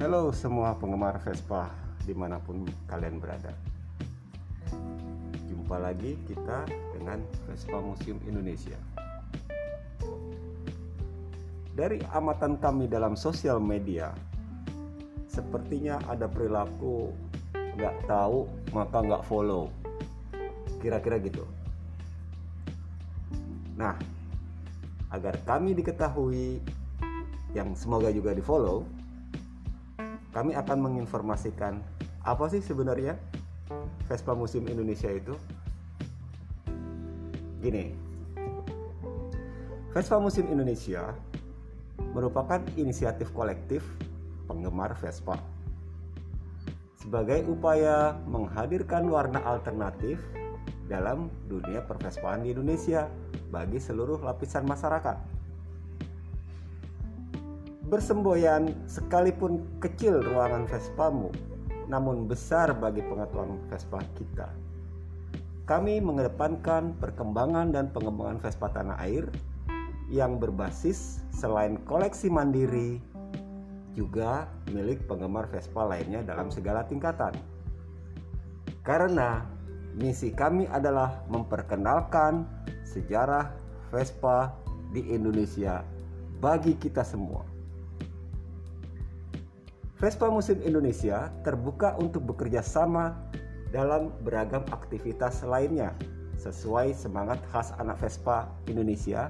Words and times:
Halo 0.00 0.32
semua 0.32 0.72
penggemar 0.80 1.20
Vespa 1.20 1.68
di 2.08 2.16
mana 2.16 2.40
pun 2.40 2.64
kalian 2.88 3.20
berada. 3.20 3.52
Jumpa 5.44 5.76
lagi 5.76 6.16
kita 6.24 6.64
dengan 6.96 7.20
Vespa 7.44 7.84
Museum 7.84 8.16
Indonesia. 8.24 8.80
Dari 11.76 12.00
amatan 12.16 12.56
kami 12.56 12.88
dalam 12.88 13.12
sosial 13.12 13.60
media 13.60 14.08
Sepertinya 15.28 16.00
ada 16.08 16.24
perilaku 16.24 17.12
nggak 17.52 18.08
tahu 18.08 18.48
maka 18.72 19.04
nggak 19.04 19.20
follow. 19.28 19.68
Kira-kira 20.80 21.20
gitu. 21.20 21.44
Nah 23.76 24.00
agar 25.12 25.36
kami 25.44 25.76
diketahui 25.76 26.56
yang 27.52 27.76
semoga 27.76 28.08
juga 28.08 28.32
di 28.32 28.40
follow 28.40 28.99
kami 30.30 30.54
akan 30.54 30.78
menginformasikan 30.78 31.82
apa 32.22 32.44
sih 32.50 32.62
sebenarnya 32.62 33.18
Vespa 34.06 34.34
Museum 34.34 34.66
Indonesia 34.66 35.10
itu. 35.10 35.34
Gini, 37.60 37.92
Vespa 39.92 40.16
Museum 40.16 40.48
Indonesia 40.48 41.12
merupakan 42.16 42.62
inisiatif 42.74 43.30
kolektif 43.36 43.84
penggemar 44.48 44.96
Vespa. 44.98 45.38
Sebagai 46.98 47.44
upaya 47.48 48.18
menghadirkan 48.28 49.08
warna 49.08 49.40
alternatif 49.44 50.20
dalam 50.90 51.30
dunia 51.46 51.86
pervespaan 51.86 52.42
di 52.44 52.52
Indonesia 52.52 53.06
bagi 53.50 53.78
seluruh 53.78 54.20
lapisan 54.20 54.66
masyarakat 54.66 55.39
bersemboyan 57.90 58.70
sekalipun 58.86 59.66
kecil 59.82 60.22
ruangan 60.22 60.64
Vespamu, 60.70 61.34
namun 61.90 62.30
besar 62.30 62.70
bagi 62.78 63.02
pengetahuan 63.02 63.58
Vespa 63.66 63.98
kita. 64.14 64.46
Kami 65.66 65.98
mengedepankan 65.98 66.94
perkembangan 67.02 67.74
dan 67.74 67.90
pengembangan 67.90 68.38
Vespa 68.38 68.70
tanah 68.70 68.94
air 69.02 69.26
yang 70.06 70.38
berbasis 70.38 71.22
selain 71.34 71.78
koleksi 71.86 72.30
mandiri 72.30 73.02
juga 73.98 74.46
milik 74.70 75.06
penggemar 75.10 75.50
Vespa 75.50 75.82
lainnya 75.82 76.22
dalam 76.22 76.50
segala 76.50 76.86
tingkatan. 76.86 77.34
Karena 78.86 79.42
misi 79.98 80.30
kami 80.30 80.70
adalah 80.70 81.26
memperkenalkan 81.26 82.46
sejarah 82.86 83.50
Vespa 83.90 84.54
di 84.94 85.10
Indonesia 85.10 85.82
bagi 86.38 86.78
kita 86.78 87.02
semua. 87.02 87.59
Vespa 90.00 90.32
Museum 90.32 90.64
Indonesia 90.64 91.28
terbuka 91.44 91.92
untuk 92.00 92.24
bekerja 92.32 92.64
sama 92.64 93.20
dalam 93.68 94.08
beragam 94.24 94.64
aktivitas 94.72 95.44
lainnya 95.44 95.92
sesuai 96.40 96.96
semangat 96.96 97.36
khas 97.52 97.76
anak 97.76 98.00
Vespa 98.00 98.48
Indonesia 98.64 99.28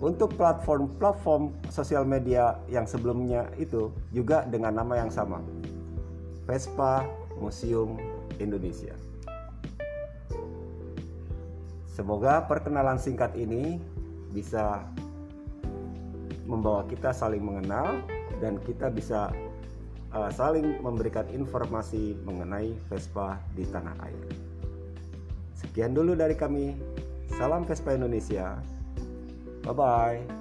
Untuk 0.01 0.33
platform-platform 0.41 1.53
sosial 1.69 2.09
media 2.09 2.57
yang 2.73 2.89
sebelumnya 2.89 3.45
itu 3.61 3.93
juga 4.17 4.49
dengan 4.49 4.81
nama 4.81 4.97
yang 4.97 5.13
sama. 5.13 5.45
Vespa 6.49 7.05
Museum 7.37 8.01
Indonesia. 8.41 8.97
Semoga 11.93 12.49
perkenalan 12.49 12.97
singkat 12.97 13.37
ini 13.37 13.77
bisa 14.33 14.89
membawa 16.49 16.89
kita 16.89 17.13
saling 17.13 17.45
mengenal 17.45 18.01
dan 18.41 18.57
kita 18.65 18.89
bisa 18.89 19.29
uh, 20.15 20.31
saling 20.31 20.79
memberikan 20.83 21.27
informasi 21.31 22.19
mengenai 22.27 22.75
Vespa 22.91 23.39
di 23.55 23.67
tanah 23.67 23.97
air. 24.07 24.27
Sekian 25.59 25.93
dulu 25.93 26.17
dari 26.17 26.35
kami. 26.35 26.75
Salam 27.37 27.63
Vespa 27.65 27.95
Indonesia. 27.95 28.59
Bye 29.63 29.75
bye. 29.77 30.40